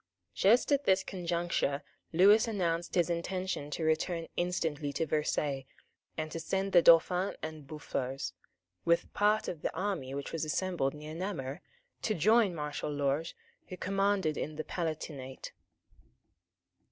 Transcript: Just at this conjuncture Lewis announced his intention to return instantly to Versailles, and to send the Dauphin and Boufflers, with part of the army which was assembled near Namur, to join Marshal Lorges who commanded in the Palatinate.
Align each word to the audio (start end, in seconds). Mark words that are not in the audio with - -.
Just 0.33 0.71
at 0.71 0.85
this 0.85 1.03
conjuncture 1.03 1.83
Lewis 2.11 2.47
announced 2.47 2.95
his 2.95 3.07
intention 3.07 3.69
to 3.69 3.83
return 3.83 4.25
instantly 4.35 4.91
to 4.93 5.05
Versailles, 5.05 5.67
and 6.17 6.31
to 6.31 6.39
send 6.39 6.71
the 6.71 6.81
Dauphin 6.81 7.35
and 7.43 7.67
Boufflers, 7.67 8.33
with 8.83 9.13
part 9.13 9.47
of 9.47 9.61
the 9.61 9.71
army 9.75 10.15
which 10.15 10.31
was 10.33 10.43
assembled 10.43 10.95
near 10.95 11.13
Namur, 11.13 11.61
to 12.01 12.15
join 12.15 12.55
Marshal 12.55 12.89
Lorges 12.89 13.35
who 13.67 13.77
commanded 13.77 14.37
in 14.37 14.55
the 14.55 14.63
Palatinate. 14.63 15.51